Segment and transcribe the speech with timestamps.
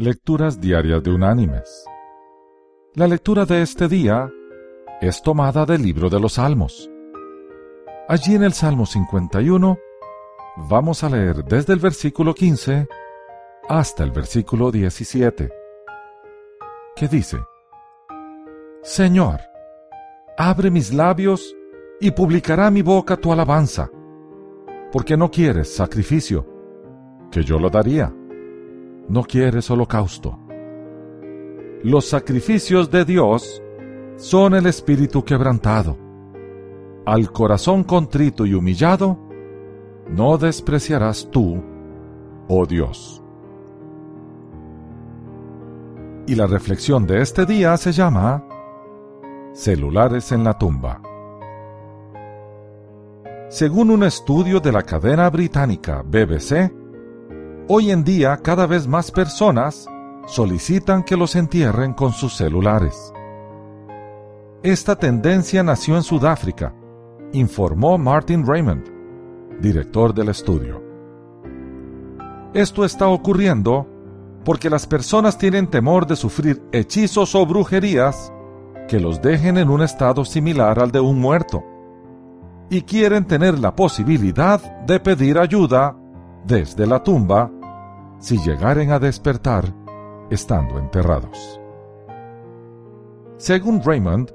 [0.00, 1.84] Lecturas Diarias de Unánimes.
[2.94, 4.30] La lectura de este día
[5.00, 6.88] es tomada del libro de los Salmos.
[8.06, 9.76] Allí en el Salmo 51
[10.68, 12.86] vamos a leer desde el versículo 15
[13.68, 15.50] hasta el versículo 17,
[16.94, 17.38] que dice,
[18.84, 19.40] Señor,
[20.36, 21.56] abre mis labios
[22.00, 23.90] y publicará mi boca tu alabanza,
[24.92, 26.46] porque no quieres sacrificio,
[27.32, 28.14] que yo lo daría
[29.08, 30.38] no quieres holocausto.
[31.82, 33.62] Los sacrificios de Dios
[34.16, 35.96] son el espíritu quebrantado.
[37.06, 39.18] Al corazón contrito y humillado,
[40.08, 41.62] no despreciarás tú,
[42.48, 43.22] oh Dios.
[46.26, 48.44] Y la reflexión de este día se llama
[49.54, 51.00] Celulares en la tumba.
[53.48, 56.77] Según un estudio de la cadena británica BBC,
[57.70, 59.86] Hoy en día cada vez más personas
[60.26, 63.12] solicitan que los entierren con sus celulares.
[64.62, 66.74] Esta tendencia nació en Sudáfrica,
[67.34, 70.82] informó Martin Raymond, director del estudio.
[72.54, 73.86] Esto está ocurriendo
[74.46, 78.32] porque las personas tienen temor de sufrir hechizos o brujerías
[78.88, 81.62] que los dejen en un estado similar al de un muerto,
[82.70, 85.94] y quieren tener la posibilidad de pedir ayuda
[86.46, 87.50] desde la tumba
[88.18, 89.72] si llegaren a despertar
[90.30, 91.60] estando enterrados.
[93.36, 94.32] Según Raymond,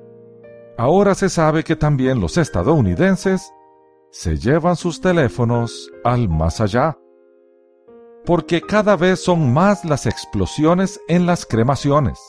[0.77, 3.53] ahora se sabe que también los estadounidenses
[4.11, 6.97] se llevan sus teléfonos al más allá,
[8.25, 12.19] porque cada vez son más las explosiones en las cremaciones,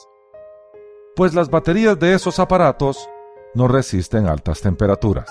[1.15, 3.09] pues las baterías de esos aparatos
[3.55, 5.31] no resisten altas temperaturas.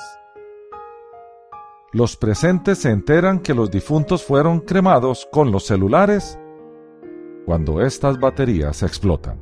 [1.94, 6.40] Los presentes se enteran que los difuntos fueron cremados con los celulares
[7.46, 9.38] cuando estas baterías explotan.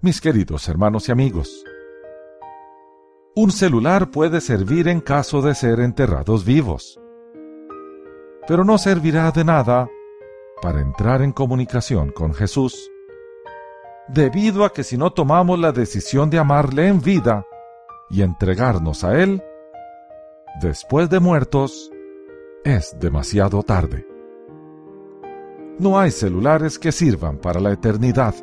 [0.00, 1.64] Mis queridos hermanos y amigos,
[3.36, 7.00] un celular puede servir en caso de ser enterrados vivos,
[8.48, 9.88] pero no servirá de nada
[10.60, 12.90] para entrar en comunicación con Jesús,
[14.08, 17.46] debido a que si no tomamos la decisión de amarle en vida,
[18.12, 19.42] y entregarnos a Él,
[20.60, 21.90] después de muertos,
[22.62, 24.06] es demasiado tarde.
[25.78, 28.34] No hay celulares que sirvan para la eternidad.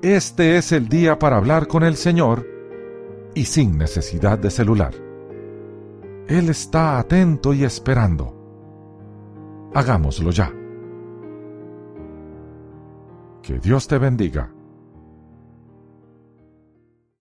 [0.00, 2.46] Este es el día para hablar con el Señor
[3.34, 4.94] y sin necesidad de celular.
[6.28, 8.32] Él está atento y esperando.
[9.74, 10.52] Hagámoslo ya.
[13.42, 14.52] Que Dios te bendiga